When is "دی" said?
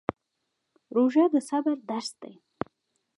2.21-2.33